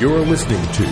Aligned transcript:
You're 0.00 0.20
listening 0.20 0.62
to 0.72 0.82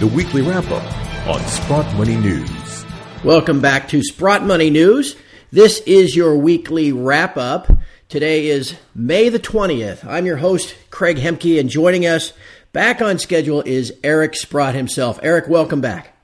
the 0.00 0.10
weekly 0.12 0.42
wrap 0.42 0.68
up 0.72 1.28
on 1.28 1.40
Sprott 1.46 1.94
Money 1.94 2.16
News. 2.16 2.84
Welcome 3.22 3.60
back 3.60 3.86
to 3.90 4.02
Sprott 4.02 4.42
Money 4.42 4.68
News. 4.68 5.14
This 5.52 5.78
is 5.82 6.16
your 6.16 6.36
weekly 6.36 6.90
wrap 6.90 7.36
up. 7.36 7.70
Today 8.08 8.48
is 8.48 8.76
May 8.96 9.28
the 9.28 9.38
20th. 9.38 10.04
I'm 10.04 10.26
your 10.26 10.38
host, 10.38 10.74
Craig 10.90 11.18
Hemke, 11.18 11.60
and 11.60 11.70
joining 11.70 12.04
us 12.04 12.32
back 12.72 13.00
on 13.00 13.20
schedule 13.20 13.62
is 13.62 13.92
Eric 14.02 14.34
Sprott 14.34 14.74
himself. 14.74 15.20
Eric, 15.22 15.46
welcome 15.46 15.80
back. 15.80 16.16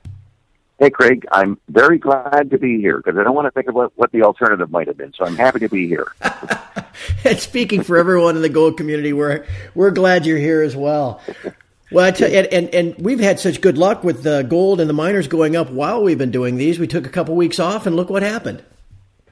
Hey, 0.77 0.89
Craig, 0.89 1.25
I'm 1.31 1.57
very 1.69 1.99
glad 1.99 2.49
to 2.49 2.57
be 2.57 2.81
here 2.81 2.97
because 2.97 3.17
I 3.17 3.23
don't 3.23 3.33
want 3.33 3.45
to 3.45 3.51
think 3.51 3.69
about 3.69 3.93
what 3.95 4.11
the 4.11 4.23
alternative 4.23 4.69
might 4.69 4.87
have 4.87 4.97
been. 4.97 5.13
So 5.13 5.23
I'm 5.23 5.37
happy 5.37 5.59
to 5.59 5.69
be 5.69 5.87
here. 5.87 6.11
and 7.23 7.39
speaking 7.39 7.81
for 7.81 7.95
everyone 7.95 8.35
in 8.35 8.41
the 8.41 8.49
gold 8.49 8.75
community, 8.75 9.13
we're 9.13 9.45
we're 9.73 9.91
glad 9.91 10.25
you're 10.25 10.37
here 10.37 10.61
as 10.61 10.75
well. 10.75 11.21
Well, 11.91 12.05
I 12.05 12.11
tell 12.11 12.29
you, 12.29 12.39
and, 12.39 12.47
and, 12.47 12.69
and 12.73 12.95
we've 12.97 13.19
had 13.19 13.39
such 13.39 13.61
good 13.61 13.77
luck 13.77 14.03
with 14.03 14.23
the 14.23 14.41
gold 14.41 14.79
and 14.79 14.89
the 14.89 14.93
miners 14.93 15.27
going 15.27 15.55
up 15.55 15.69
while 15.69 16.03
we've 16.03 16.17
been 16.17 16.31
doing 16.31 16.57
these. 16.57 16.79
We 16.79 16.87
took 16.87 17.05
a 17.05 17.09
couple 17.09 17.35
weeks 17.35 17.59
off, 17.59 17.85
and 17.85 17.95
look 17.95 18.09
what 18.09 18.23
happened. 18.23 18.63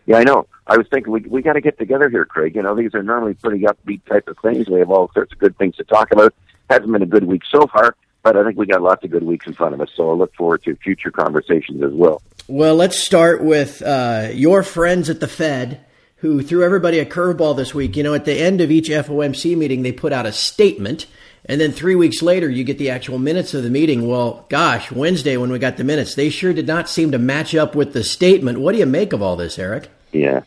Yeah, 0.06 0.18
I 0.18 0.24
know. 0.24 0.48
I 0.68 0.78
was 0.78 0.88
thinking 0.90 1.12
we 1.12 1.22
we 1.22 1.42
got 1.42 1.54
to 1.54 1.62
get 1.62 1.78
together 1.78 2.10
here, 2.10 2.26
Craig. 2.26 2.56
You 2.56 2.62
know, 2.62 2.76
these 2.76 2.94
are 2.94 3.04
normally 3.04 3.34
pretty 3.34 3.66
upbeat 3.66 4.06
type 4.06 4.28
of 4.28 4.38
things. 4.42 4.70
We 4.70 4.80
have 4.80 4.92
all 4.92 5.10
sorts 5.14 5.34
of 5.34 5.40
good 5.40 5.58
things 5.58 5.76
to 5.78 5.84
talk 5.84 6.12
about. 6.12 6.34
Hasn't 6.70 6.92
been 6.92 7.02
a 7.02 7.08
good 7.08 7.26
week 7.26 7.44
so 7.50 7.68
far, 7.68 7.96
but 8.22 8.38
I 8.38 8.44
think 8.44 8.58
we 8.58 8.66
got 8.66 8.82
lots 8.82 9.04
of 9.04 9.12
good 9.12 9.24
weeks 9.24 9.48
in 9.48 9.54
front 9.54 9.74
of 9.74 9.82
us. 9.82 9.90
So 9.96 10.12
I 10.12 10.14
look 10.14 10.34
forward 10.36 10.64
to 10.64 10.76
future 10.78 11.12
conversations 11.12 11.82
as 11.84 11.92
well. 11.92 12.22
Well, 12.48 12.76
let's 12.76 12.98
start 12.98 13.44
with 13.44 13.82
uh, 13.82 14.30
your 14.34 14.64
friends 14.64 15.10
at 15.10 15.20
the 15.20 15.28
Fed 15.28 15.84
who 16.18 16.42
threw 16.42 16.64
everybody 16.64 17.00
a 17.00 17.06
curveball 17.06 17.56
this 17.56 17.74
week. 17.74 17.98
You 17.98 18.04
know, 18.04 18.14
at 18.14 18.26
the 18.26 18.34
end 18.34 18.62
of 18.62 18.72
each 18.72 18.90
FOMC 18.90 19.58
meeting, 19.58 19.82
they 19.82 19.92
put 19.92 20.14
out 20.14 20.26
a 20.26 20.32
statement. 20.32 21.06
And 21.46 21.60
then 21.60 21.74
three 21.74 21.96
weeks 21.96 22.22
later, 22.22 22.50
you 22.50 22.64
get 22.64 22.78
the 22.78 22.90
actual 22.90 23.20
minutes 23.20 23.54
of 23.54 23.64
the 23.64 23.70
meeting. 23.70 24.08
Well, 24.08 24.46
gosh, 24.50 24.92
Wednesday 24.92 25.36
when 25.36 25.52
we 25.52 25.60
got 25.60 25.78
the 25.78 25.84
minutes, 25.84 26.16
they 26.16 26.30
sure 26.30 26.54
did 26.54 26.68
not 26.68 26.90
seem 26.90 27.12
to 27.12 27.20
match 27.20 27.54
up 27.54 27.76
with 27.76 27.94
the 27.94 28.04
statement. 28.04 28.60
What 28.60 28.72
do 28.72 28.78
you 28.78 28.86
make 28.86 29.12
of 29.12 29.22
all 29.22 29.36
this, 29.36 29.60
Eric? 29.60 29.90
Yeah. 30.14 30.44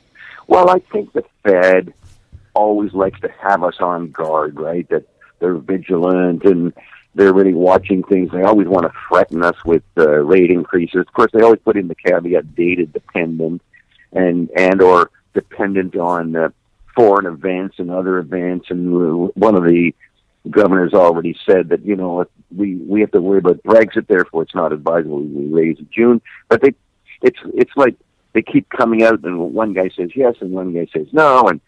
Well, 0.47 0.70
I 0.70 0.78
think 0.78 1.12
the 1.12 1.24
Fed 1.42 1.92
always 2.55 2.94
likes 2.94 3.20
to 3.20 3.28
have 3.42 3.62
us 3.62 3.77
on 3.80 4.11
guard, 4.11 4.58
right? 4.58 4.89
That 4.89 5.06
they're 5.39 5.56
vigilant 5.56 6.44
and 6.44 6.72
they're 7.14 7.33
really 7.33 7.55
watching 7.55 8.02
things. 8.02 8.30
They 8.30 8.42
always 8.42 8.69
want 8.69 8.86
to 8.86 8.92
threaten 9.08 9.42
us 9.42 9.56
with 9.64 9.83
uh, 9.98 10.08
rate 10.08 10.50
increases. 10.50 11.00
Of 11.00 11.12
course, 11.12 11.30
they 11.33 11.42
always 11.42 11.61
put 11.61 11.77
in 11.77 11.89
the 11.89 11.94
caveat 11.94 12.55
data 12.55 12.86
dependent 12.86 13.61
and 14.12 14.50
and 14.56 14.80
or 14.80 15.11
dependent 15.34 15.97
on 15.97 16.36
uh, 16.36 16.48
foreign 16.94 17.27
events 17.27 17.78
and 17.78 17.91
other 17.91 18.19
events. 18.19 18.67
And 18.70 19.30
one 19.34 19.55
of 19.55 19.64
the 19.64 19.94
governors 20.50 20.94
already 20.94 21.36
said 21.47 21.70
that 21.70 21.84
you 21.84 21.97
know 21.97 22.27
we 22.55 22.77
we 22.77 23.00
have 23.00 23.11
to 23.12 23.20
worry 23.20 23.39
about 23.39 23.62
Brexit, 23.62 24.06
therefore 24.06 24.42
it's 24.42 24.55
not 24.55 24.72
advisable 24.72 25.20
we 25.20 25.47
raise 25.52 25.78
in 25.78 25.89
June. 25.92 26.20
But 26.48 26.62
they 26.62 26.75
it's 27.22 27.39
it's 27.55 27.72
like 27.77 27.97
they 28.33 28.42
keep 28.42 28.69
coming 28.69 29.02
out, 29.02 29.24
and 29.24 29.55
one 29.55 29.72
guy 29.72 29.89
says 29.89 30.11
yes, 30.14 30.34
and 30.41 30.52
one 30.52 30.72
guy 30.72 30.86
says 30.92 31.06
no, 31.12 31.48
and 31.48 31.61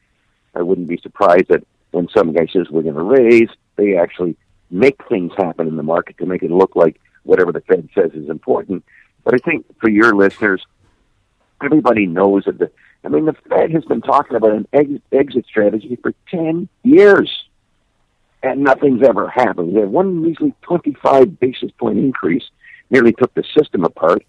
I 0.55 0.63
wouldn't 0.63 0.89
be 0.89 0.99
surprised 0.99 1.49
that 1.49 1.65
when 1.91 2.09
some 2.09 2.33
guy 2.33 2.47
says 2.53 2.67
we're 2.71 2.83
going 2.83 2.95
to 2.95 3.03
raise, 3.03 3.49
they 3.77 3.97
actually 3.97 4.37
make 4.71 5.01
things 5.09 5.33
happen 5.37 5.67
in 5.67 5.77
the 5.77 5.83
market 5.83 6.19
to 6.19 6.27
make 6.27 6.43
it 6.43 6.51
look 6.51 6.77
like 6.77 7.01
whatever 7.23 7.53
the 7.53 7.61
Fed 7.63 7.89
says 7.95 8.11
is 8.13 8.29
important. 8.29 8.85
But 9.25 9.35
I 9.35 9.39
think 9.39 9.67
for 9.81 9.89
your 9.89 10.15
listeners, 10.15 10.65
everybody 11.63 12.07
knows 12.07 12.45
that 12.45 12.59
the, 12.59 12.71
I 13.05 13.09
mean, 13.09 13.25
the 13.25 13.37
Fed 13.49 13.71
has 13.71 13.85
been 13.85 14.03
talking 14.03 14.37
about 14.37 14.53
an 14.53 14.69
exit, 14.73 15.03
exit 15.13 15.47
strategy 15.47 15.97
for 16.01 16.13
10 16.31 16.69
years, 16.83 17.31
and 18.43 18.63
nothing's 18.63 19.03
ever 19.03 19.29
happened. 19.29 19.75
They 19.75 19.81
had 19.81 19.91
one 19.91 20.23
measly 20.23 20.55
25 20.63 21.39
basis 21.41 21.71
point 21.79 21.99
increase 21.99 22.45
nearly 22.91 23.13
took 23.13 23.35
the 23.35 23.45
system 23.57 23.85
apart. 23.85 24.25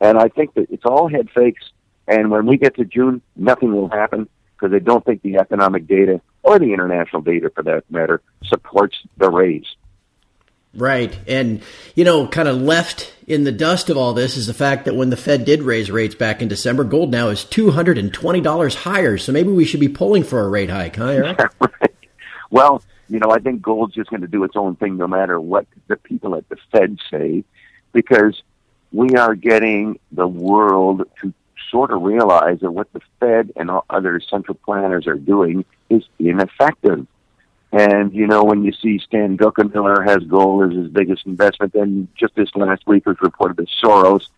And 0.00 0.18
I 0.18 0.28
think 0.28 0.54
that 0.54 0.70
it's 0.70 0.84
all 0.84 1.08
head 1.08 1.28
fakes. 1.34 1.64
And 2.06 2.30
when 2.30 2.46
we 2.46 2.56
get 2.56 2.76
to 2.76 2.84
June, 2.84 3.22
nothing 3.36 3.72
will 3.72 3.88
happen 3.88 4.28
because 4.56 4.72
they 4.72 4.80
don't 4.80 5.04
think 5.04 5.22
the 5.22 5.36
economic 5.36 5.86
data 5.86 6.20
or 6.42 6.58
the 6.58 6.72
international 6.72 7.22
data 7.22 7.50
for 7.54 7.62
that 7.62 7.84
matter 7.90 8.20
supports 8.44 8.96
the 9.16 9.30
raise. 9.30 9.66
Right. 10.74 11.18
And, 11.26 11.62
you 11.94 12.04
know, 12.04 12.28
kind 12.28 12.48
of 12.48 12.56
left 12.56 13.12
in 13.26 13.44
the 13.44 13.52
dust 13.52 13.90
of 13.90 13.96
all 13.96 14.12
this 14.12 14.36
is 14.36 14.46
the 14.46 14.54
fact 14.54 14.84
that 14.84 14.94
when 14.94 15.10
the 15.10 15.16
Fed 15.16 15.44
did 15.44 15.62
raise 15.62 15.90
rates 15.90 16.14
back 16.14 16.42
in 16.42 16.48
December, 16.48 16.84
gold 16.84 17.10
now 17.10 17.28
is 17.28 17.44
$220 17.44 18.74
higher. 18.76 19.18
So 19.18 19.32
maybe 19.32 19.50
we 19.50 19.64
should 19.64 19.80
be 19.80 19.88
pulling 19.88 20.22
for 20.22 20.40
a 20.40 20.48
rate 20.48 20.70
hike, 20.70 20.96
huh, 20.96 21.06
Eric? 21.06 21.38
right. 21.60 21.94
Well, 22.50 22.82
you 23.10 23.18
know, 23.18 23.30
I 23.30 23.40
think 23.40 23.60
gold's 23.60 23.94
just 23.94 24.08
going 24.08 24.20
to 24.22 24.28
do 24.28 24.44
its 24.44 24.56
own 24.56 24.76
thing 24.76 24.96
no 24.96 25.08
matter 25.08 25.40
what 25.40 25.66
the 25.88 25.96
people 25.96 26.36
at 26.36 26.48
the 26.48 26.56
Fed 26.70 26.98
say, 27.10 27.44
because 27.92 28.40
we 28.92 29.16
are 29.16 29.34
getting 29.34 29.98
the 30.12 30.28
world 30.28 31.02
to 31.20 31.34
sort 31.70 31.90
of 31.90 32.02
realize 32.02 32.60
that 32.60 32.70
what 32.70 32.92
the 32.92 33.00
Fed 33.18 33.52
and 33.56 33.70
other 33.88 34.20
central 34.20 34.58
planners 34.64 35.06
are 35.06 35.16
doing 35.16 35.64
is 35.88 36.04
ineffective. 36.18 37.06
And, 37.72 38.12
you 38.12 38.26
know, 38.26 38.44
when 38.44 38.64
you 38.64 38.72
see 38.72 38.98
Stan 38.98 39.36
Druckenmiller 39.36 40.06
has 40.06 40.24
gold 40.24 40.70
as 40.70 40.76
his 40.76 40.88
biggest 40.88 41.26
investment, 41.26 41.72
then 41.72 42.08
just 42.16 42.34
this 42.34 42.48
last 42.54 42.86
week 42.86 43.06
was 43.06 43.16
reported 43.20 43.56
that 43.58 43.68
Soros 43.82 44.28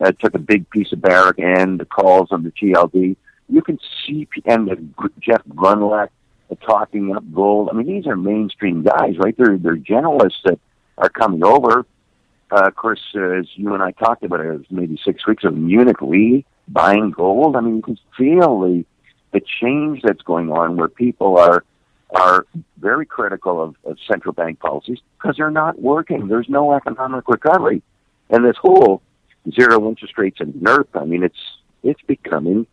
uh, 0.00 0.12
took 0.12 0.34
a 0.34 0.38
big 0.38 0.68
piece 0.70 0.92
of 0.92 1.00
Barrick 1.00 1.38
and 1.38 1.80
the 1.80 1.84
calls 1.84 2.32
on 2.32 2.42
the 2.42 2.50
GLD. 2.52 3.16
You 3.48 3.62
can 3.62 3.78
see, 4.06 4.28
and 4.46 4.68
the, 4.68 5.10
Jeff 5.20 5.44
Gundlach 5.46 6.08
talking 6.56 7.14
up 7.14 7.24
gold. 7.32 7.68
I 7.70 7.74
mean, 7.74 7.86
these 7.86 8.06
are 8.06 8.16
mainstream 8.16 8.82
guys, 8.82 9.16
right? 9.18 9.34
They're, 9.36 9.58
they're 9.58 9.76
generalists 9.76 10.42
that 10.44 10.58
are 10.98 11.08
coming 11.08 11.44
over. 11.44 11.86
Uh, 12.50 12.66
of 12.66 12.74
course, 12.74 13.00
uh, 13.14 13.38
as 13.38 13.46
you 13.54 13.74
and 13.74 13.82
I 13.82 13.92
talked 13.92 14.24
about 14.24 14.40
it, 14.40 14.66
maybe 14.70 14.98
six 15.04 15.26
weeks 15.26 15.44
of 15.44 15.56
Munich 15.56 16.00
Re 16.00 16.44
buying 16.68 17.10
gold. 17.10 17.56
I 17.56 17.60
mean, 17.60 17.76
you 17.76 17.82
can 17.82 17.98
feel 18.16 18.60
the 18.60 18.84
the 19.32 19.40
change 19.60 20.02
that's 20.02 20.22
going 20.22 20.50
on 20.50 20.76
where 20.76 20.88
people 20.88 21.38
are 21.38 21.64
are 22.12 22.46
very 22.78 23.06
critical 23.06 23.62
of, 23.62 23.76
of 23.84 23.96
central 24.10 24.32
bank 24.32 24.58
policies 24.58 24.98
because 25.16 25.36
they're 25.36 25.50
not 25.50 25.80
working. 25.80 26.26
There's 26.26 26.48
no 26.48 26.72
economic 26.72 27.28
recovery, 27.28 27.82
and 28.30 28.44
this 28.44 28.56
whole 28.60 29.00
zero 29.52 29.88
interest 29.88 30.18
rates 30.18 30.40
and 30.40 30.54
NIRP. 30.54 30.88
I 30.94 31.04
mean, 31.04 31.22
it's 31.22 31.38
it's 31.84 32.02
becoming 32.02 32.66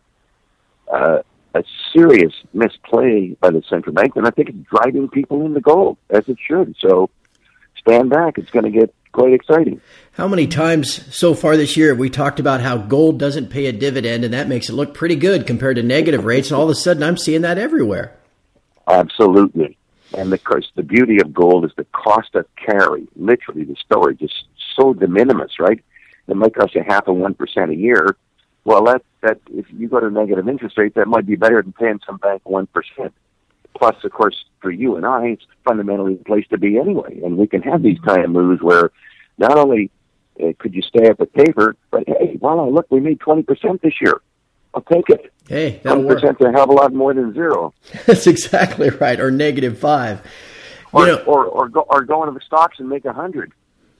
uh, 0.91 1.19
a 1.57 1.63
serious 1.94 2.34
misplay 2.53 3.35
by 3.40 3.50
the 3.50 3.63
central 3.69 3.94
bank, 3.94 4.16
and 4.16 4.28
I 4.28 4.31
think 4.31 4.50
it's 4.50 4.69
driving 4.69 5.09
people 5.09 5.45
into 5.45 5.59
gold 5.59 5.97
as 6.09 6.28
it 6.28 6.38
should. 6.45 6.75
So 6.79 7.09
stand 7.78 8.09
back. 8.09 8.38
It's 8.38 8.51
going 8.51 8.72
to 8.72 8.79
get 8.79 8.94
quite 9.12 9.34
exciting. 9.34 9.81
How 10.13 10.28
many 10.28 10.47
times 10.47 11.16
so 11.16 11.34
far 11.34 11.57
this 11.57 11.78
year 11.78 11.90
have 11.90 11.97
we 11.97 12.09
talked 12.09 12.40
about 12.40 12.62
how 12.62 12.78
gold 12.78 13.19
doesn't 13.19 13.50
pay 13.50 13.66
a 13.68 13.72
dividend 13.72 14.23
and 14.23 14.34
that 14.34 14.47
makes 14.47 14.69
it 14.69 14.73
look 14.73 14.94
pretty 14.94 15.16
good 15.16 15.47
compared 15.47 15.78
to 15.78 15.84
negative 15.84 16.25
rates? 16.25 16.50
And 16.50 16.57
all 16.57 16.66
of 16.66 16.69
a 16.69 16.75
sudden 16.75 17.03
I'm 17.03 17.18
seeing 17.18 17.41
that 17.41 17.57
everywhere. 17.57 18.16
Absolutely. 18.88 19.78
And 20.16 20.31
of 20.34 20.44
course, 20.44 20.72
the 20.75 20.84
beauty 20.84 21.19
of 21.19 21.34
gold 21.34 21.66
is 21.66 21.72
the 21.75 21.85
cost 21.91 22.35
of 22.35 22.45
carry. 22.56 23.07
Literally, 23.16 23.63
the 23.63 23.75
storage 23.84 24.22
is 24.22 24.31
so 24.75 24.94
de 24.94 25.07
minimis, 25.07 25.59
right? 25.59 25.84
It 26.28 26.35
might 26.35 26.56
cost 26.56 26.75
you 26.75 26.84
half 26.88 27.07
of 27.07 27.16
one 27.16 27.34
percent 27.34 27.72
a 27.72 27.75
year. 27.75 28.16
Well, 28.67 28.83
that 28.83 29.01
that 29.22 29.39
if 29.50 29.66
you 29.72 29.88
go 29.88 30.01
to 30.01 30.09
negative 30.11 30.50
interest 30.50 30.78
rate, 30.78 30.94
that 30.95 31.07
might 31.07 31.25
be 31.25 31.38
better 31.38 31.61
than 31.61 31.72
paying 31.72 32.01
some 32.05 32.17
bank 32.17 32.41
one 32.44 32.67
percent. 32.67 33.13
Plus, 33.78 33.95
of 34.03 34.11
course, 34.11 34.35
for 34.59 34.69
you 34.69 34.97
and 34.97 35.05
I, 35.05 35.28
it's 35.28 35.45
fundamentally 35.63 36.16
the 36.16 36.25
place 36.25 36.45
to 36.50 36.57
be 36.57 36.77
anyway. 36.77 37.22
And 37.23 37.38
we 37.38 37.47
can 37.47 37.61
have 37.61 37.81
these 37.81 37.97
kind 38.00 38.25
of 38.25 38.29
moves 38.29 38.61
where 38.61 38.91
not 39.38 39.57
only 39.57 39.89
uh, 40.44 40.47
could 40.59 40.73
you 40.73 40.81
stay 40.81 41.09
up 41.09 41.17
with 41.17 41.31
paper, 41.31 41.77
but 41.91 42.03
hey, 42.07 42.35
voila, 42.35 42.66
look, 42.66 42.88
we 42.89 43.00
made 43.00 43.19
20% 43.19 43.45
this 43.79 43.94
year. 44.01 44.19
I'll 44.73 44.81
take 44.81 45.09
it. 45.11 45.31
Hey, 45.47 45.79
that'll 45.81 46.03
20% 46.03 46.23
work. 46.23 46.41
a 46.41 46.51
hell 46.51 46.63
of 46.63 46.69
a 46.69 46.73
lot 46.73 46.94
more 46.94 47.13
than 47.13 47.33
zero. 47.33 47.73
That's 48.06 48.27
exactly 48.27 48.89
right, 48.89 49.17
or 49.22 49.31
negative 49.31 49.79
five. 49.79 50.22
Or, 50.91 51.07
you 51.07 51.13
know, 51.13 51.23
or, 51.23 51.45
or, 51.45 51.69
go, 51.69 51.85
or 51.88 52.03
go 52.03 52.23
into 52.23 52.38
the 52.38 52.45
stocks 52.45 52.80
and 52.80 52.89
make 52.89 53.06
a 53.06 53.13
hundred. 53.13 53.53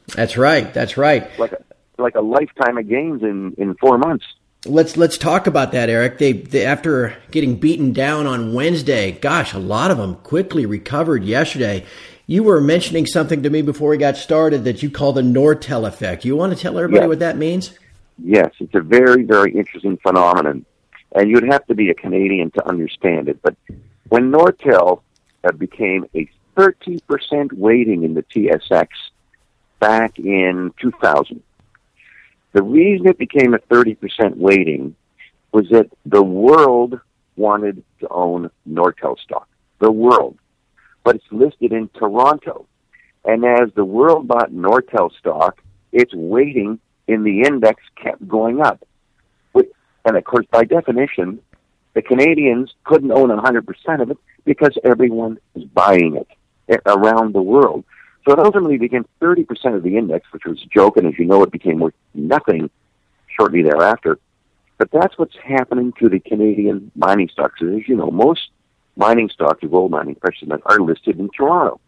That's 0.08 0.36
right. 0.36 0.74
That's 0.74 0.98
right. 0.98 1.40
Like 1.40 1.54
a, 1.54 1.64
like 1.98 2.16
a 2.16 2.22
lifetime 2.22 2.78
of 2.78 2.90
gains 2.90 3.24
in, 3.24 3.54
in 3.58 3.74
four 3.76 3.98
months. 3.98 4.26
Let's 4.68 4.98
let's 4.98 5.18
talk 5.18 5.48
about 5.48 5.72
that, 5.72 5.90
Eric. 5.90 6.18
They, 6.18 6.34
they, 6.34 6.66
after 6.66 7.16
getting 7.32 7.56
beaten 7.56 7.94
down 7.94 8.28
on 8.28 8.54
Wednesday, 8.54 9.12
gosh, 9.12 9.54
a 9.54 9.60
lot 9.60 9.92
of 9.92 9.98
them 9.98 10.16
quickly 10.16 10.66
recovered 10.66 11.24
yesterday. 11.24 11.86
You 12.26 12.44
were 12.44 12.60
mentioning 12.60 13.06
something 13.06 13.44
to 13.44 13.50
me 13.50 13.62
before 13.62 13.90
we 13.90 13.98
got 13.98 14.18
started 14.18 14.66
that 14.66 14.84
you 14.84 14.92
call 14.92 15.14
the 15.14 15.22
Nortel 15.22 15.88
effect. 15.88 16.26
You 16.26 16.36
want 16.36 16.54
to 16.54 16.60
tell 16.60 16.78
everybody 16.78 17.04
yes. 17.04 17.08
what 17.08 17.20
that 17.20 17.38
means? 17.38 17.78
Yes, 18.24 18.52
it's 18.60 18.76
a 18.76 18.82
very 18.82 19.24
very 19.24 19.54
interesting 19.54 19.98
phenomenon, 19.98 20.66
and 21.16 21.30
you'd 21.30 21.52
have 21.52 21.66
to 21.68 21.76
be 21.76 21.90
a 21.90 21.96
Canadian 21.96 22.52
to 22.52 22.68
understand 22.68 23.30
it. 23.30 23.42
But 23.42 23.56
when 24.10 24.32
Nortel 24.32 25.02
uh, 25.44 25.52
became 25.54 26.06
a 26.16 26.30
30% 26.58 27.54
weighting 27.54 28.04
in 28.04 28.16
the 28.16 28.24
TSX 28.24 28.88
back 29.80 30.18
in 30.20 30.74
2000 30.82 31.44
the 32.58 32.64
reason 32.64 33.06
it 33.06 33.20
became 33.20 33.54
a 33.54 33.60
30% 33.60 34.36
weighting 34.36 34.96
was 35.52 35.70
that 35.70 35.92
the 36.08 36.24
world 36.24 37.00
wanted 37.36 37.84
to 38.00 38.08
own 38.10 38.50
Nortel 38.68 39.16
stock. 39.20 39.48
The 39.78 39.92
world. 39.92 40.40
But 41.04 41.18
it's 41.18 41.32
listed 41.32 41.72
in 41.72 41.88
Toronto. 41.90 42.66
And 43.24 43.46
as 43.46 43.70
the 43.76 43.86
world 43.86 44.28
bought 44.28 44.52
Nortel 44.52 45.12
stock, 45.20 45.62
its 45.92 46.16
weighting 46.16 46.80
in 47.08 47.24
the 47.24 47.44
index 47.44 47.84
kept 47.96 48.28
going 48.28 48.60
up. 48.60 48.84
And 49.54 50.18
of 50.18 50.24
course, 50.24 50.48
by 50.50 50.64
definition, 50.64 51.40
the 51.94 52.02
Canadians 52.02 52.74
couldn't 52.86 53.12
own 53.12 53.30
100% 53.30 54.02
of 54.02 54.10
it 54.10 54.18
because 54.46 54.76
everyone 54.84 55.38
was 55.54 55.66
buying 55.66 56.16
it 56.68 56.82
around 56.88 57.36
the 57.36 57.42
world. 57.42 57.84
So 58.28 58.34
it 58.34 58.40
ultimately 58.40 58.78
became 58.78 59.06
30% 59.22 59.48
of 59.76 59.84
the 59.84 59.96
index, 59.96 60.28
which 60.34 60.44
was 60.44 60.62
a 60.62 60.66
joke, 60.68 60.98
and 60.98 61.08
as 61.08 61.18
you 61.18 61.24
know, 61.24 61.44
it 61.44 61.52
became 61.52 61.80
worth 61.80 61.94
nothing 62.14 62.70
shortly 63.28 63.62
thereafter. 63.62 64.20
But 64.78 64.92
that's 64.92 65.18
what's 65.18 65.38
happening 65.42 65.94
to 66.00 66.10
the 66.10 66.20
Canadian 66.20 66.92
mining 66.94 67.30
stocks. 67.30 67.62
As 67.62 67.88
you 67.88 67.96
know, 67.96 68.12
most 68.12 68.50
mining 68.98 69.30
stocks, 69.30 69.64
gold 69.72 69.92
mining, 69.92 70.16
precious 70.16 70.46
metals, 70.46 70.66
are 70.66 70.82
listed 70.82 71.22
in 71.22 71.30
Toronto. 71.30 71.80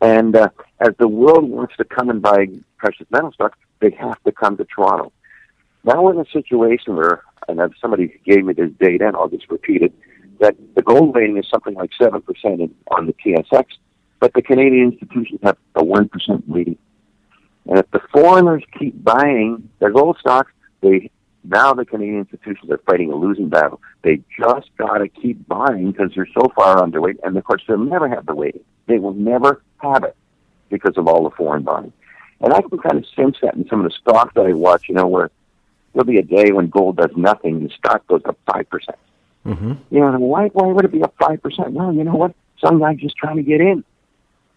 And 0.00 0.36
uh, 0.36 0.50
as 0.78 0.94
the 1.00 1.08
world 1.08 1.50
wants 1.50 1.76
to 1.78 1.84
come 1.84 2.08
and 2.08 2.22
buy 2.22 2.46
precious 2.76 3.06
metal 3.10 3.32
stocks, 3.32 3.58
they 3.80 3.90
have 3.98 4.22
to 4.22 4.30
come 4.30 4.56
to 4.58 4.64
Toronto. 4.64 5.12
Now 5.82 6.02
we're 6.02 6.12
in 6.12 6.20
a 6.20 6.30
situation 6.30 6.94
where, 6.94 7.24
and 7.48 7.60
somebody 7.80 8.20
gave 8.24 8.44
me 8.44 8.52
this 8.52 8.70
data, 8.78 9.08
and 9.08 9.16
I'll 9.16 9.28
just 9.28 9.50
repeat 9.50 9.82
it, 9.82 9.92
that 10.38 10.54
the 10.76 10.82
gold 10.82 11.16
weighting 11.16 11.36
is 11.36 11.48
something 11.50 11.74
like 11.74 11.90
7% 12.00 12.22
in, 12.44 12.72
on 12.92 13.06
the 13.06 13.12
TSX, 13.14 13.64
but 14.24 14.32
the 14.32 14.40
Canadian 14.40 14.92
institutions 14.92 15.38
have 15.42 15.58
a 15.74 15.82
1% 15.82 16.48
weighting. 16.48 16.78
And 17.66 17.78
if 17.78 17.90
the 17.90 18.00
foreigners 18.10 18.64
keep 18.78 19.04
buying 19.04 19.68
their 19.80 19.90
gold 19.90 20.16
stocks, 20.18 20.50
they 20.80 21.10
now 21.44 21.74
the 21.74 21.84
Canadian 21.84 22.20
institutions 22.20 22.70
are 22.70 22.80
fighting 22.86 23.12
a 23.12 23.16
losing 23.16 23.50
battle. 23.50 23.82
They 24.00 24.22
just 24.40 24.70
got 24.78 24.96
to 24.96 25.08
keep 25.08 25.46
buying 25.46 25.92
because 25.92 26.12
they're 26.14 26.26
so 26.32 26.50
far 26.56 26.76
underweight, 26.76 27.18
and 27.22 27.36
of 27.36 27.44
course 27.44 27.62
they'll 27.68 27.76
never 27.76 28.08
have 28.08 28.24
the 28.24 28.34
weighting. 28.34 28.64
They 28.86 28.98
will 28.98 29.12
never 29.12 29.62
have 29.82 30.04
it 30.04 30.16
because 30.70 30.96
of 30.96 31.06
all 31.06 31.24
the 31.24 31.36
foreign 31.36 31.62
buying. 31.62 31.92
And 32.40 32.54
I 32.54 32.62
can 32.62 32.78
kind 32.78 32.96
of 32.96 33.04
sense 33.14 33.36
that 33.42 33.56
in 33.56 33.68
some 33.68 33.84
of 33.84 33.84
the 33.84 33.94
stocks 34.00 34.32
that 34.36 34.46
I 34.46 34.54
watch, 34.54 34.88
you 34.88 34.94
know, 34.94 35.06
where 35.06 35.30
there'll 35.92 36.06
be 36.06 36.16
a 36.16 36.22
day 36.22 36.50
when 36.50 36.68
gold 36.68 36.96
does 36.96 37.14
nothing, 37.14 37.62
the 37.62 37.68
stock 37.76 38.06
goes 38.06 38.22
up 38.24 38.38
5%. 38.48 38.70
percent 38.70 38.96
mm 39.44 39.58
hmm 39.58 39.72
You 39.90 40.00
know, 40.00 40.18
why, 40.18 40.48
why 40.48 40.68
would 40.68 40.86
it 40.86 40.92
be 40.92 41.02
up 41.02 41.14
5%? 41.18 41.72
Well, 41.72 41.92
you 41.92 42.04
know 42.04 42.14
what? 42.14 42.34
Some 42.64 42.80
guy's 42.80 42.96
just 42.96 43.18
trying 43.18 43.36
to 43.36 43.42
get 43.42 43.60
in. 43.60 43.84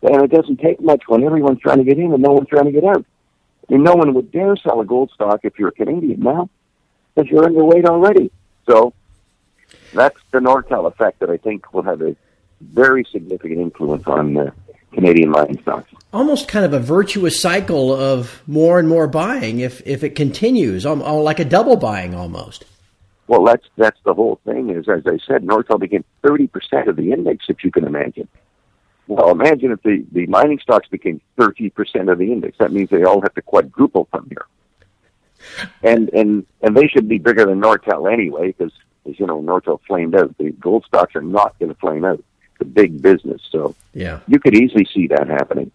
And 0.01 0.23
it 0.23 0.31
doesn't 0.31 0.59
take 0.59 0.79
much 0.79 1.03
when 1.07 1.23
everyone's 1.23 1.59
trying 1.59 1.79
to 1.79 1.83
get 1.83 1.97
in 1.97 2.13
and 2.13 2.21
no 2.21 2.31
one's 2.31 2.49
trying 2.49 2.65
to 2.65 2.71
get 2.71 2.83
out. 2.83 3.05
I 3.69 3.73
mean, 3.73 3.83
no 3.83 3.95
one 3.95 4.13
would 4.13 4.31
dare 4.31 4.55
sell 4.55 4.79
a 4.79 4.85
gold 4.85 5.11
stock 5.13 5.41
if 5.43 5.57
you're 5.57 5.69
a 5.69 5.73
Canadian 5.73 6.21
now 6.21 6.49
because 7.13 7.29
you're 7.29 7.43
underweight 7.43 7.85
already. 7.85 8.31
So 8.69 8.93
that's 9.93 10.17
the 10.31 10.39
Nortel 10.39 10.87
effect 10.87 11.19
that 11.19 11.29
I 11.29 11.37
think 11.37 11.73
will 11.73 11.83
have 11.83 12.01
a 12.01 12.15
very 12.61 13.05
significant 13.11 13.59
influence 13.59 14.07
on 14.07 14.33
the 14.33 14.53
Canadian 14.93 15.29
mining 15.29 15.61
stocks. 15.61 15.91
Almost 16.13 16.47
kind 16.47 16.65
of 16.65 16.73
a 16.73 16.79
virtuous 16.79 17.39
cycle 17.41 17.93
of 17.93 18.41
more 18.47 18.79
and 18.79 18.87
more 18.87 19.07
buying 19.07 19.59
if 19.59 19.85
if 19.85 20.03
it 20.03 20.15
continues, 20.15 20.85
um, 20.85 21.01
uh, 21.01 21.13
like 21.13 21.39
a 21.39 21.45
double 21.45 21.75
buying 21.75 22.15
almost. 22.15 22.65
Well, 23.27 23.43
that's 23.43 23.67
that's 23.75 23.99
the 24.05 24.13
whole 24.13 24.39
thing. 24.45 24.69
Is 24.69 24.87
as 24.87 25.05
I 25.05 25.17
said, 25.27 25.43
Nortel 25.43 25.79
became 25.79 26.05
thirty 26.23 26.47
percent 26.47 26.87
of 26.87 26.95
the 26.95 27.11
index, 27.11 27.45
if 27.49 27.63
you 27.63 27.71
can 27.71 27.83
imagine. 27.83 28.27
Well, 29.07 29.31
imagine 29.31 29.71
if 29.71 29.81
the, 29.83 30.05
the 30.11 30.25
mining 30.27 30.59
stocks 30.59 30.87
became 30.89 31.21
thirty 31.37 31.69
percent 31.69 32.09
of 32.09 32.17
the 32.17 32.31
index. 32.31 32.57
That 32.57 32.71
means 32.71 32.89
they 32.89 33.03
all 33.03 33.21
have 33.21 33.33
to 33.35 33.41
quadruple 33.41 34.07
from 34.11 34.27
here. 34.29 34.45
And 35.83 36.09
and 36.09 36.45
and 36.61 36.75
they 36.75 36.87
should 36.87 37.07
be 37.07 37.17
bigger 37.17 37.45
than 37.45 37.61
Nortel 37.61 38.11
anyway, 38.11 38.47
because 38.47 38.73
as 39.07 39.19
you 39.19 39.25
know, 39.25 39.41
Nortel 39.41 39.79
flamed 39.87 40.15
out. 40.15 40.37
The 40.37 40.51
gold 40.51 40.85
stocks 40.85 41.15
are 41.15 41.21
not 41.21 41.57
going 41.59 41.73
to 41.73 41.79
flame 41.79 42.03
out 42.03 42.23
the 42.59 42.65
big 42.65 43.01
business. 43.01 43.41
So 43.49 43.75
yeah, 43.93 44.19
you 44.27 44.39
could 44.39 44.55
easily 44.55 44.87
see 44.93 45.07
that 45.07 45.27
happening. 45.27 45.71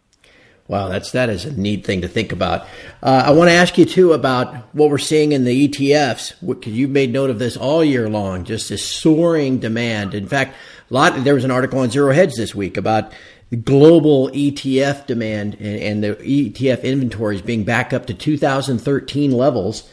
Wow, 0.69 0.88
that's 0.88 1.11
that 1.12 1.29
is 1.29 1.44
a 1.44 1.52
neat 1.52 1.84
thing 1.84 2.02
to 2.02 2.08
think 2.08 2.32
about. 2.32 2.62
Uh, 3.02 3.25
I 3.26 3.32
want 3.32 3.50
to 3.50 3.55
ask 3.55 3.76
you 3.76 3.84
too 3.84 4.12
about 4.12 4.55
what 4.75 4.90
we're 4.90 4.99
seeing 4.99 5.32
in 5.32 5.44
the 5.44 5.69
ETFs 5.69 6.34
because 6.46 6.73
you 6.73 6.88
made 6.88 7.12
note 7.12 7.31
of 7.31 7.38
this 7.38 7.56
all 7.56 7.84
year 7.84 8.08
long, 8.08 8.44
just 8.44 8.69
this 8.69 8.82
soaring 8.82 9.58
demand. 9.58 10.14
In 10.14 10.29
fact, 10.29 10.55
a 10.81 10.81
lot 10.93 11.25
there 11.25 11.35
was 11.35 11.44
an 11.44 11.50
article 11.50 11.79
on 11.79 11.91
Zero 11.91 12.12
Hedge 12.12 12.35
this 12.35 12.55
week 12.55 12.77
about 12.77 13.12
the 13.50 13.56
global 13.56 14.29
ETF 14.31 15.06
demand 15.06 15.56
and, 15.61 15.83
and 15.83 16.05
the 16.05 16.15
ETF 16.17 16.83
inventories 16.83 17.43
being 17.43 17.65
back 17.65 17.93
up 17.93 18.06
to 18.06 18.15
2013 18.15 19.33
levels. 19.33 19.91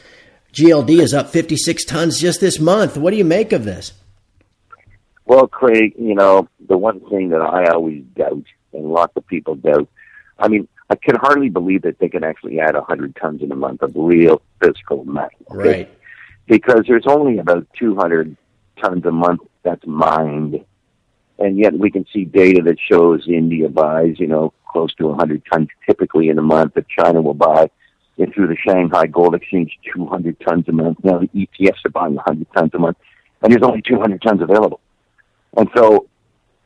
GLD 0.54 1.00
is 1.00 1.14
up 1.14 1.30
56 1.30 1.86
tons 1.86 2.20
just 2.20 2.42
this 2.42 2.60
month. 2.60 2.98
What 2.98 3.12
do 3.12 3.18
you 3.18 3.26
make 3.26 3.52
of 3.52 3.66
this? 3.66 3.94
Well, 5.26 5.48
Craig, 5.48 5.94
you 5.98 6.16
know, 6.16 6.48
the 6.68 6.78
one 6.78 7.02
thing 7.10 7.30
that 7.30 7.42
I 7.42 7.66
always 7.66 8.04
doubt, 8.16 8.46
and 8.74 8.86
lots 8.86 9.16
of 9.16 9.28
people 9.28 9.56
doubt, 9.56 9.88
I 10.40 10.48
mean, 10.48 10.68
I 10.90 10.96
can 10.96 11.16
hardly 11.18 11.50
believe 11.50 11.84
that 11.84 12.00
they 12.00 12.10
can 12.10 12.24
actually 12.24 12.60
add 12.60 12.74
100 12.74 13.16
tons 13.16 13.44
in 13.44 13.52
a 13.52 13.56
month 13.56 13.84
of 13.84 13.92
real 13.96 14.42
physical 14.60 15.06
metal. 15.06 15.30
Okay? 15.52 15.70
Right. 15.70 15.98
Because 16.48 16.86
there's 16.88 17.06
only 17.06 17.38
about 17.38 17.68
200 17.78 18.36
tons 18.82 19.06
a 19.06 19.12
month 19.12 19.42
that's 19.64 19.86
mined. 19.86 20.66
And 21.40 21.58
yet 21.58 21.74
we 21.74 21.90
can 21.90 22.06
see 22.12 22.26
data 22.26 22.62
that 22.64 22.78
shows 22.80 23.28
India 23.28 23.70
buys, 23.70 24.20
you 24.20 24.28
know, 24.28 24.54
close 24.70 24.94
to 24.96 25.08
100 25.08 25.42
tons 25.52 25.70
typically 25.86 26.30
in 26.30 26.38
a 26.38 26.42
month, 26.42 26.74
that 26.74 26.88
China 26.90 27.22
will 27.22 27.34
buy 27.34 27.70
and 28.20 28.34
through 28.34 28.48
the 28.48 28.56
Shanghai 28.58 29.08
Gold 29.08 29.34
Exchange 29.34 29.80
200 29.94 30.40
tons 30.42 30.68
a 30.68 30.72
month. 30.72 30.98
Now 31.04 31.20
the 31.20 31.28
ETFs 31.28 31.86
are 31.86 31.90
buying 31.90 32.16
100 32.16 32.48
tons 32.54 32.72
a 32.74 32.80
month, 32.80 32.98
and 33.42 33.52
there's 33.52 33.64
only 33.64 33.82
200 33.82 34.22
tons 34.22 34.42
available. 34.42 34.82
And 35.56 35.70
so, 35.76 36.08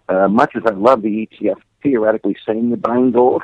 uh, 0.09 0.27
much 0.27 0.55
as 0.55 0.63
I 0.65 0.71
love 0.71 1.03
the 1.03 1.27
ETF 1.27 1.61
theoretically 1.81 2.35
saying 2.45 2.69
you're 2.69 2.77
buying 2.77 3.11
gold, 3.11 3.43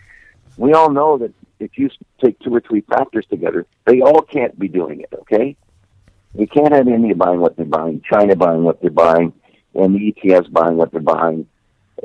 we 0.56 0.72
all 0.72 0.90
know 0.90 1.18
that 1.18 1.32
if 1.60 1.78
you 1.78 1.88
take 2.22 2.38
two 2.40 2.54
or 2.54 2.60
three 2.60 2.82
factors 2.82 3.24
together, 3.30 3.66
they 3.86 4.00
all 4.00 4.20
can't 4.20 4.58
be 4.58 4.68
doing 4.68 5.00
it, 5.00 5.10
okay? 5.20 5.56
You 6.36 6.48
can't 6.48 6.72
have 6.72 6.88
India 6.88 7.14
buying 7.14 7.40
what 7.40 7.56
they're 7.56 7.64
buying, 7.64 8.02
China 8.02 8.34
buying 8.34 8.64
what 8.64 8.82
they're 8.82 8.90
buying, 8.90 9.32
and 9.74 9.94
the 9.94 10.12
ETFs 10.12 10.50
buying 10.52 10.76
what 10.76 10.92
they're 10.92 11.00
buying 11.00 11.46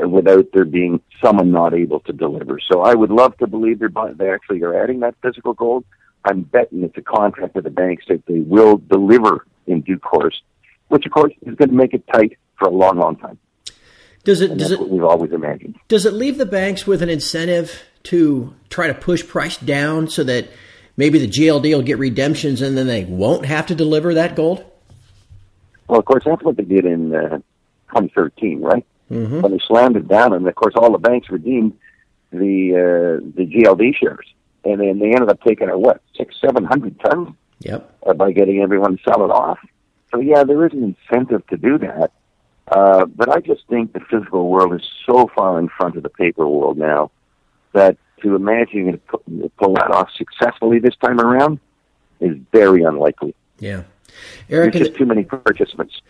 uh, 0.02 0.08
without 0.08 0.48
there 0.54 0.66
being 0.66 1.02
someone 1.24 1.52
not 1.52 1.74
able 1.74 2.00
to 2.02 2.14
deliver. 2.14 2.60
So 2.72 2.82
I 2.82 2.94
would 2.94 3.12
love 3.12 3.38
to 3.38 3.48
believe 3.48 3.80
they're 3.80 3.90
buying, 3.90 4.16
they 4.16 4.30
actually 4.30 4.62
are 4.64 4.82
adding 4.82 5.00
that 5.02 5.16
physical 5.22 5.54
gold. 5.54 5.86
I'm 6.26 6.42
betting 6.42 6.84
it's 6.84 6.98
a 6.98 7.02
contract 7.02 7.56
with 7.56 7.64
the 7.64 7.70
banks 7.70 8.06
that 8.10 8.26
they 8.26 8.40
will 8.40 8.78
deliver 8.78 9.46
in 9.68 9.82
due 9.82 10.00
course, 10.00 10.42
which 10.90 11.06
of 11.06 11.12
course 11.12 11.34
is 11.44 11.56
going 11.56 11.70
to 11.70 11.76
make 11.76 11.94
it 11.94 12.04
tight 12.14 12.38
for 12.58 12.68
a 12.68 12.72
long, 12.72 12.98
long 12.98 13.16
time. 13.16 13.40
Does 14.26 14.42
it? 14.42 14.58
does 14.58 14.72
it? 14.72 14.90
we've 14.90 15.04
always 15.04 15.32
imagined. 15.32 15.78
Does 15.88 16.06
it 16.06 16.14
leave 16.14 16.38
the 16.38 16.46
banks 16.46 16.86
with 16.86 17.02
an 17.02 17.10
incentive 17.10 17.82
to 18.04 18.54
try 18.70 18.88
to 18.88 18.94
push 18.94 19.26
price 19.26 19.58
down 19.58 20.10
so 20.10 20.24
that 20.26 20.50
maybe 20.98 21.20
the 21.20 21.28
GLD 21.28 21.74
will 21.74 21.82
get 21.82 21.98
redemptions 21.98 22.62
and 22.62 22.78
then 22.78 22.88
they 22.88 23.06
won't 23.06 23.46
have 23.46 23.68
to 23.68 23.76
deliver 23.76 24.14
that 24.16 24.36
gold? 24.36 24.64
Well, 25.88 26.00
of 26.00 26.06
course, 26.06 26.24
that's 26.26 26.44
what 26.44 26.58
they 26.58 26.64
did 26.64 26.86
in 26.86 27.16
uh, 27.16 27.40
2013, 27.90 28.62
right? 28.62 28.86
Mm-hmm. 29.12 29.42
When 29.42 29.52
they 29.52 29.60
slammed 29.68 29.98
it 29.98 30.08
down, 30.08 30.34
and 30.34 30.48
of 30.48 30.56
course, 30.56 30.76
all 30.76 30.92
the 30.92 30.98
banks 31.00 31.30
redeemed 31.30 31.78
the 32.32 32.76
uh, 32.76 33.26
the 33.36 33.46
GLD 33.46 33.96
shares, 33.96 34.28
and 34.64 34.80
then 34.80 35.00
they 35.00 35.12
ended 35.12 35.30
up 35.30 35.42
taking 35.42 35.70
a 35.70 35.78
what 35.78 36.02
six, 36.16 36.36
seven 36.40 36.64
hundred 36.64 37.00
tons. 37.00 37.30
Yep. 37.62 37.98
Uh, 38.06 38.14
by 38.14 38.32
getting 38.32 38.62
everyone 38.62 38.96
to 38.96 39.04
sell 39.04 39.26
it 39.26 39.32
off. 39.32 39.60
So 40.12 40.22
yeah, 40.22 40.44
there 40.44 40.66
is 40.66 40.72
an 40.74 40.96
incentive 40.96 41.46
to 41.48 41.58
do 41.58 41.78
that. 41.80 42.12
Uh, 42.70 43.06
but 43.06 43.30
I 43.30 43.40
just 43.40 43.68
think 43.68 43.94
the 43.94 44.00
physical 44.00 44.48
world 44.48 44.74
is 44.76 44.88
so 45.06 45.30
far 45.36 45.60
in 45.60 45.70
front 45.70 45.98
of 45.98 46.04
the 46.04 46.10
paper 46.10 46.48
world 46.48 46.78
now 46.78 47.12
that 47.74 47.98
to 48.22 48.36
imagine 48.36 48.86
you 48.86 48.92
to 48.92 49.52
pull 49.58 49.74
that 49.74 49.92
off 49.92 50.10
successfully 50.16 50.80
this 50.80 50.96
time 50.98 51.20
around 51.20 51.60
is 52.20 52.38
very 52.52 52.84
unlikely. 52.84 53.34
Yeah. 53.60 53.84
Eric, 54.50 54.74
There's 54.74 54.88
just 54.88 54.98
too 54.98 55.06
many 55.06 55.24
participants. 55.24 56.02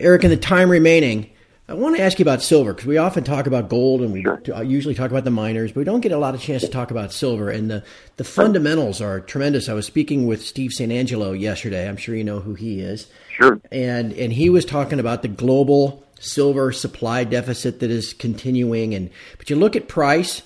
Eric, 0.00 0.24
in 0.24 0.30
the 0.30 0.36
time 0.36 0.70
remaining, 0.70 1.30
I 1.68 1.74
want 1.74 1.94
to 1.96 2.02
ask 2.02 2.18
you 2.18 2.24
about 2.24 2.42
silver 2.42 2.72
because 2.72 2.86
we 2.86 2.96
often 2.96 3.22
talk 3.22 3.46
about 3.46 3.68
gold 3.68 4.00
and 4.00 4.12
we 4.12 4.22
sure. 4.22 4.62
usually 4.64 4.94
talk 4.94 5.10
about 5.10 5.24
the 5.24 5.30
miners, 5.30 5.70
but 5.70 5.80
we 5.80 5.84
don't 5.84 6.00
get 6.00 6.10
a 6.10 6.16
lot 6.16 6.34
of 6.34 6.40
chance 6.40 6.62
to 6.62 6.68
talk 6.68 6.90
about 6.90 7.12
silver. 7.12 7.50
And 7.50 7.70
the, 7.70 7.84
the 8.16 8.24
fundamentals 8.24 9.00
are 9.00 9.20
tremendous. 9.20 9.68
I 9.68 9.74
was 9.74 9.86
speaking 9.86 10.26
with 10.26 10.44
Steve 10.44 10.72
St. 10.72 10.90
Angelo 10.90 11.32
yesterday. 11.32 11.86
I'm 11.86 11.98
sure 11.98 12.16
you 12.16 12.24
know 12.24 12.40
who 12.40 12.54
he 12.54 12.80
is. 12.80 13.08
Sure. 13.36 13.60
And 13.70 14.12
and 14.14 14.32
he 14.32 14.50
was 14.50 14.64
talking 14.64 14.98
about 14.98 15.22
the 15.22 15.28
global 15.28 16.04
silver 16.18 16.72
supply 16.72 17.22
deficit 17.24 17.80
that 17.80 17.90
is 17.90 18.14
continuing. 18.14 18.94
And 18.94 19.10
but 19.38 19.50
you 19.50 19.54
look 19.54 19.76
at 19.76 19.86
price, 19.86 20.42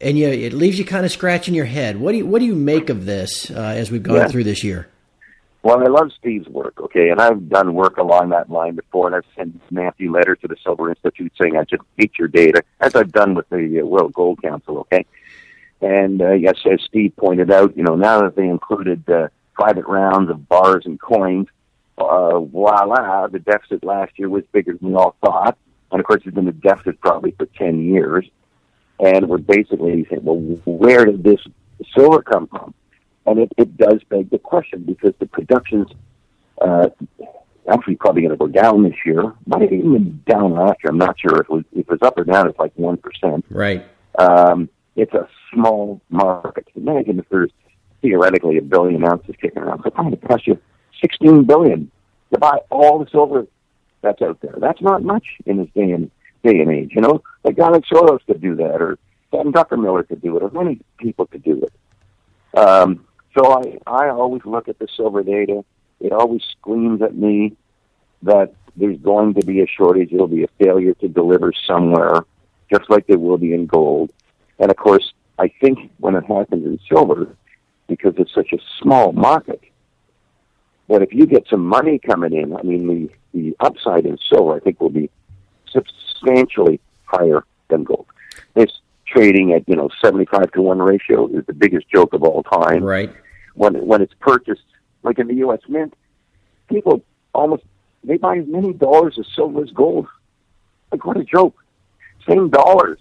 and 0.00 0.18
you 0.18 0.26
it 0.28 0.54
leaves 0.54 0.78
you 0.78 0.84
kind 0.84 1.04
of 1.04 1.12
scratching 1.12 1.54
your 1.54 1.66
head. 1.66 2.00
What 2.00 2.12
do 2.12 2.18
you 2.18 2.26
what 2.26 2.40
do 2.40 2.46
you 2.46 2.56
make 2.56 2.90
of 2.90 3.04
this 3.04 3.50
uh, 3.50 3.54
as 3.54 3.90
we've 3.90 4.02
gone 4.02 4.16
yeah. 4.16 4.28
through 4.28 4.44
this 4.44 4.64
year? 4.64 4.88
Well, 5.64 5.80
I 5.80 5.86
love 5.88 6.12
Steve's 6.12 6.46
work, 6.46 6.78
okay, 6.78 7.08
and 7.08 7.18
I've 7.22 7.48
done 7.48 7.72
work 7.72 7.96
along 7.96 8.28
that 8.28 8.50
line 8.50 8.74
before, 8.74 9.06
and 9.06 9.16
I've 9.16 9.24
sent 9.34 9.58
Matthew 9.72 10.12
letter 10.12 10.36
to 10.36 10.46
the 10.46 10.56
Silver 10.62 10.90
Institute 10.90 11.32
saying 11.40 11.56
I 11.56 11.64
hate 11.96 12.18
your 12.18 12.28
data, 12.28 12.62
as 12.80 12.94
I've 12.94 13.12
done 13.12 13.34
with 13.34 13.48
the 13.48 13.80
uh, 13.80 13.86
World 13.86 14.12
Gold 14.12 14.42
Council, 14.42 14.80
okay. 14.80 15.06
And 15.80 16.20
uh, 16.20 16.32
yes, 16.32 16.58
as 16.70 16.82
Steve 16.82 17.16
pointed 17.16 17.50
out, 17.50 17.74
you 17.78 17.82
know, 17.82 17.96
now 17.96 18.20
that 18.20 18.36
they 18.36 18.46
included 18.46 19.08
uh, 19.08 19.28
private 19.54 19.86
rounds 19.86 20.28
of 20.28 20.46
bars 20.50 20.84
and 20.84 21.00
coins, 21.00 21.46
uh, 21.96 22.40
voila, 22.40 23.28
the 23.28 23.38
deficit 23.38 23.82
last 23.82 24.12
year 24.18 24.28
was 24.28 24.44
bigger 24.52 24.74
than 24.74 24.90
we 24.90 24.94
all 24.96 25.16
thought, 25.24 25.56
and 25.90 25.98
of 25.98 26.06
course, 26.06 26.20
it's 26.26 26.34
been 26.34 26.46
a 26.46 26.52
deficit 26.52 27.00
probably 27.00 27.30
for 27.30 27.46
ten 27.46 27.82
years. 27.82 28.28
and 29.00 29.28
we're 29.28 29.38
basically 29.38 30.06
saying, 30.08 30.24
well, 30.24 30.36
where 30.64 31.04
did 31.04 31.22
this 31.22 31.40
silver 31.94 32.22
come 32.22 32.46
from? 32.48 32.74
And 33.26 33.38
it, 33.38 33.52
it 33.56 33.76
does 33.76 34.02
beg 34.08 34.30
the 34.30 34.38
question 34.38 34.82
because 34.84 35.14
the 35.18 35.26
production's 35.26 35.88
uh, 36.60 36.88
actually 37.70 37.96
probably 37.96 38.22
going 38.22 38.32
to 38.32 38.36
go 38.36 38.48
down 38.48 38.82
this 38.82 38.96
year. 39.04 39.32
Might 39.46 39.72
even 39.72 40.22
down 40.26 40.52
last 40.52 40.78
year. 40.84 40.90
I'm 40.90 40.98
not 40.98 41.18
sure 41.18 41.40
if 41.40 41.40
it 41.40 41.50
was, 41.50 41.64
if 41.72 41.80
it 41.80 41.88
was 41.88 42.02
up 42.02 42.18
or 42.18 42.24
down. 42.24 42.48
It's 42.48 42.58
like 42.58 42.72
one 42.76 42.98
percent. 42.98 43.44
Right. 43.48 43.84
Um, 44.18 44.68
it's 44.96 45.14
a 45.14 45.28
small 45.52 46.00
market. 46.10 46.68
Imagine 46.76 47.18
if 47.18 47.28
there's 47.30 47.50
theoretically 48.02 48.58
a 48.58 48.62
billion 48.62 49.04
ounces 49.04 49.34
kicking 49.40 49.62
around. 49.62 49.78
So 49.78 49.88
it's 49.88 49.96
going 49.96 50.10
to 50.10 50.16
cost 50.28 50.46
you 50.46 50.58
16 51.00 51.44
billion 51.44 51.90
to 52.32 52.38
buy 52.38 52.58
all 52.70 52.98
the 52.98 53.10
silver 53.10 53.46
that's 54.02 54.20
out 54.22 54.40
there. 54.40 54.54
That's 54.58 54.80
not 54.82 55.02
much 55.02 55.24
in 55.46 55.56
this 55.56 55.68
day 55.74 55.90
and 55.90 56.10
day 56.44 56.60
and 56.60 56.70
age. 56.70 56.90
You 56.94 57.00
know, 57.00 57.22
like 57.42 57.58
like 57.58 57.84
Soros 57.84 58.24
could 58.26 58.40
do 58.40 58.54
that, 58.56 58.80
or 58.80 58.98
Sam 59.30 59.52
Druckenmiller 59.52 60.06
could 60.06 60.20
do 60.20 60.36
it, 60.36 60.42
or 60.42 60.50
many 60.50 60.80
people 60.98 61.26
could 61.26 61.42
do 61.42 61.62
it. 61.62 62.58
Um, 62.58 63.06
so 63.36 63.52
I, 63.52 63.78
I 63.86 64.08
always 64.10 64.42
look 64.44 64.68
at 64.68 64.78
the 64.78 64.88
silver 64.96 65.22
data. 65.22 65.64
It 66.00 66.12
always 66.12 66.42
screams 66.58 67.02
at 67.02 67.14
me 67.14 67.56
that 68.22 68.54
there's 68.76 68.98
going 68.98 69.34
to 69.34 69.44
be 69.44 69.60
a 69.60 69.66
shortage. 69.66 70.12
It'll 70.12 70.26
be 70.26 70.44
a 70.44 70.48
failure 70.58 70.94
to 70.94 71.08
deliver 71.08 71.52
somewhere, 71.66 72.24
just 72.70 72.88
like 72.90 73.06
there 73.06 73.18
will 73.18 73.38
be 73.38 73.52
in 73.52 73.66
gold. 73.66 74.12
And 74.58 74.70
of 74.70 74.76
course, 74.76 75.12
I 75.38 75.48
think 75.60 75.90
when 75.98 76.14
it 76.14 76.24
happens 76.24 76.64
in 76.64 76.78
silver, 76.88 77.36
because 77.88 78.14
it's 78.18 78.34
such 78.34 78.52
a 78.52 78.58
small 78.80 79.12
market, 79.12 79.60
that 80.88 81.02
if 81.02 81.12
you 81.12 81.26
get 81.26 81.46
some 81.48 81.64
money 81.66 81.98
coming 81.98 82.32
in, 82.32 82.56
I 82.56 82.62
mean, 82.62 82.86
the, 82.86 83.10
the 83.38 83.56
upside 83.60 84.06
in 84.06 84.18
silver, 84.30 84.54
I 84.54 84.60
think, 84.60 84.80
will 84.80 84.90
be 84.90 85.10
substantially 85.68 86.80
higher 87.04 87.44
than 87.68 87.84
gold. 87.84 88.06
It's 88.54 88.80
trading 89.06 89.52
at, 89.52 89.68
you 89.68 89.76
know, 89.76 89.88
75 90.02 90.52
to 90.52 90.62
1 90.62 90.78
ratio 90.78 91.28
is 91.28 91.44
the 91.46 91.52
biggest 91.52 91.88
joke 91.88 92.12
of 92.12 92.22
all 92.22 92.42
time. 92.42 92.82
Right. 92.82 93.12
When, 93.54 93.86
when 93.86 94.02
it's 94.02 94.14
purchased, 94.20 94.64
like 95.02 95.18
in 95.18 95.28
the 95.28 95.34
U.S. 95.34 95.60
Mint, 95.68 95.94
people 96.68 97.02
almost, 97.32 97.62
they 98.02 98.16
buy 98.16 98.38
as 98.38 98.46
many 98.46 98.72
dollars 98.72 99.18
of 99.18 99.26
silver 99.34 99.62
as 99.62 99.70
gold. 99.70 100.06
Like, 100.90 101.04
what 101.04 101.16
a 101.16 101.24
joke. 101.24 101.56
Same 102.28 102.48
dollars, 102.48 102.98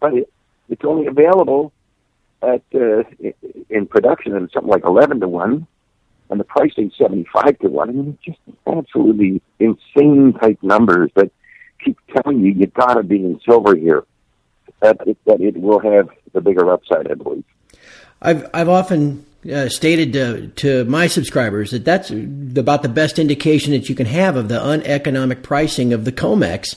but 0.00 0.14
it, 0.14 0.32
it's 0.68 0.84
only 0.84 1.06
available 1.06 1.72
at 2.42 2.62
uh, 2.74 3.02
in 3.70 3.86
production 3.86 4.34
at 4.34 4.52
something 4.52 4.70
like 4.70 4.84
11 4.84 5.20
to 5.20 5.28
1 5.28 5.66
and 6.30 6.40
the 6.40 6.44
pricing 6.44 6.90
75 6.96 7.58
to 7.60 7.68
1. 7.68 7.88
I 7.88 7.92
mean, 7.92 8.18
just 8.24 8.38
absolutely 8.66 9.40
insane 9.58 10.34
type 10.40 10.58
numbers 10.62 11.10
that 11.14 11.30
keep 11.84 11.98
telling 12.14 12.40
you 12.40 12.52
you 12.52 12.66
got 12.66 12.94
to 12.94 13.02
be 13.02 13.16
in 13.16 13.40
silver 13.44 13.76
here. 13.76 14.04
That 14.80 14.98
it, 15.06 15.16
that 15.24 15.40
it 15.40 15.56
will 15.56 15.80
have 15.80 16.10
the 16.32 16.40
bigger 16.40 16.70
upside, 16.70 17.10
I 17.10 17.14
believe. 17.14 17.44
I've 18.20 18.48
I've 18.52 18.68
often 18.68 19.24
uh, 19.50 19.68
stated 19.68 20.12
to, 20.14 20.48
to 20.48 20.84
my 20.84 21.06
subscribers 21.06 21.70
that 21.70 21.84
that's 21.84 22.10
about 22.10 22.82
the 22.82 22.88
best 22.88 23.18
indication 23.18 23.72
that 23.72 23.88
you 23.88 23.94
can 23.94 24.06
have 24.06 24.36
of 24.36 24.48
the 24.48 24.62
uneconomic 24.62 25.42
pricing 25.42 25.92
of 25.92 26.04
the 26.04 26.12
COMEX. 26.12 26.76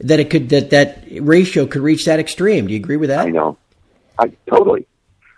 That 0.00 0.18
it 0.18 0.30
could 0.30 0.48
that 0.48 0.70
that 0.70 1.04
ratio 1.20 1.66
could 1.66 1.82
reach 1.82 2.06
that 2.06 2.18
extreme. 2.18 2.66
Do 2.66 2.72
you 2.72 2.80
agree 2.80 2.96
with 2.96 3.10
that? 3.10 3.26
I 3.26 3.30
know. 3.30 3.56
I 4.18 4.32
totally. 4.48 4.86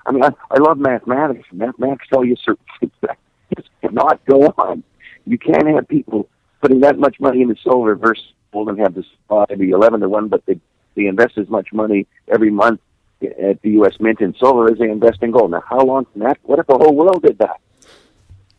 I 0.07 0.13
mean, 0.13 0.25
I, 0.25 0.31
I 0.51 0.59
love 0.59 0.79
mathematics. 0.79 1.47
Mathematics 1.53 2.07
tell 2.09 2.25
you 2.25 2.37
certain 2.43 2.65
things 2.81 2.93
that 3.03 3.19
just 3.57 3.69
cannot 3.83 4.25
go 4.25 4.55
on. 4.57 4.83
You 5.27 5.39
can't 5.39 5.67
have 5.69 5.89
people 5.89 6.29
putting 6.61 6.81
that 6.81 6.99
much 6.99 7.21
money 7.21 7.43
into 7.43 7.57
silver 7.63 7.95
versus 7.95 8.25
gold 8.53 8.69
and 8.71 8.79
have 8.79 8.95
this 8.95 9.07
uh, 9.29 9.45
be 9.55 9.71
eleven 9.71 10.01
to 10.01 10.09
one, 10.09 10.29
but 10.29 10.45
they 10.47 10.59
they 10.95 11.07
invest 11.07 11.37
as 11.37 11.49
much 11.49 11.73
money 11.73 12.07
every 12.29 12.51
month 12.51 12.81
at 13.27 13.61
the 13.63 13.71
U.S. 13.71 13.95
Mint 14.01 14.21
in 14.21 14.35
silver 14.39 14.71
as 14.71 14.79
they 14.79 14.89
invest 14.91 15.23
in 15.23 15.31
gold. 15.31 15.51
Now, 15.51 15.63
how 15.69 15.81
long 15.81 16.05
can 16.07 16.23
that? 16.23 16.39
What 16.43 16.59
if 16.59 16.67
the 16.67 16.75
whole 16.77 16.95
world 16.95 17.23
did 17.23 17.39
that? 17.39 17.61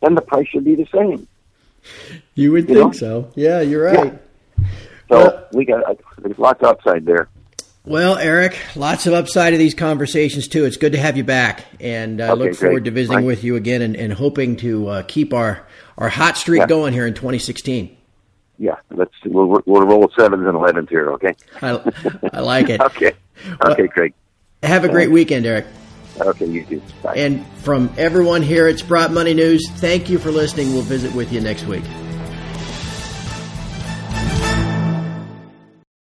Then 0.02 0.14
the 0.14 0.20
price 0.22 0.46
should 0.48 0.64
be 0.64 0.74
the 0.74 0.86
same. 0.92 1.26
You 2.34 2.52
would 2.52 2.68
You 2.68 2.74
think 2.74 2.86
know? 2.86 2.92
so. 2.92 3.30
Yeah, 3.34 3.60
you're 3.60 3.84
right. 3.84 4.20
So 4.58 4.64
Well- 5.10 5.46
we 5.52 5.64
got 5.64 5.88
uh, 5.88 5.94
there's 6.18 6.38
lots 6.38 6.60
of 6.62 6.68
upside 6.68 7.04
there. 7.06 7.28
Well, 7.84 8.16
Eric, 8.18 8.58
lots 8.74 9.06
of 9.06 9.12
upside 9.12 9.52
to 9.52 9.58
these 9.58 9.74
conversations 9.74 10.48
too. 10.48 10.64
It's 10.64 10.76
good 10.76 10.92
to 10.92 10.98
have 10.98 11.16
you 11.16 11.22
back, 11.22 11.64
and 11.80 12.20
I 12.20 12.30
Okay, 12.30 12.42
look 12.42 12.54
forward 12.56 12.72
great. 12.82 12.84
to 12.86 12.90
visiting 12.90 13.18
Right. 13.18 13.26
with 13.26 13.44
you 13.44 13.54
again 13.54 13.80
and, 13.80 13.94
and 13.96 14.12
hoping 14.12 14.56
to 14.56 14.88
uh, 14.88 15.02
keep 15.06 15.32
our 15.32 15.64
our 15.96 16.08
hot 16.08 16.36
streak 16.36 16.60
Yeah. 16.62 16.66
going 16.66 16.92
here 16.92 17.06
in 17.06 17.14
2016. 17.14 17.96
Yeah, 18.58 18.74
let's 18.90 19.12
we'll 19.24 19.62
we'll 19.66 19.82
roll 19.86 20.10
sevens 20.18 20.44
and 20.44 20.56
elevens 20.56 20.88
here. 20.88 21.10
Okay. 21.12 21.36
I, 21.62 21.80
I 22.32 22.40
like 22.40 22.68
it. 22.70 22.80
Okay. 22.86 23.12
Okay, 23.64 23.86
great. 23.86 24.14
Have 24.62 24.84
a 24.84 24.88
great 24.88 25.10
weekend, 25.10 25.46
Eric. 25.46 25.66
Okay, 26.18 26.46
you 26.46 26.64
too. 26.64 26.82
Bye. 27.02 27.14
And 27.16 27.46
from 27.58 27.92
everyone 27.98 28.42
here 28.42 28.66
at 28.66 28.78
Sprott 28.78 29.12
Money 29.12 29.34
News, 29.34 29.68
thank 29.70 30.08
you 30.08 30.18
for 30.18 30.30
listening. 30.30 30.72
We'll 30.72 30.82
visit 30.82 31.14
with 31.14 31.32
you 31.32 31.40
next 31.40 31.64
week. 31.66 31.84